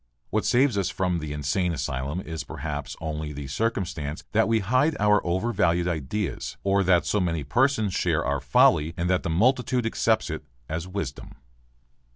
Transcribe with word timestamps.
What 0.31 0.45
saves 0.45 0.79
us 0.79 0.89
from 0.89 1.19
the 1.19 1.31
insane 1.31 1.71
asylum 1.73 2.21
is 2.21 2.43
perhaps 2.43 2.95
only 2.99 3.33
the 3.33 3.45
circumstance 3.45 4.23
that 4.31 4.47
we 4.47 4.57
hide 4.57 4.97
our 4.99 5.23
overvalued 5.23 5.87
ideas 5.87 6.57
or 6.63 6.83
that 6.85 7.05
so 7.05 7.19
many 7.19 7.43
persons 7.43 7.93
share 7.93 8.25
our 8.25 8.39
folly 8.39 8.95
and 8.97 9.07
that 9.11 9.21
the 9.21 9.29
multitude 9.29 9.85
accepts 9.85 10.31
it 10.31 10.43
as 10.67 10.87
wisdom. 10.87 11.35